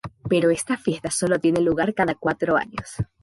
[0.31, 2.87] Pero esta fiesta solo tiene lugar cada cuatro años.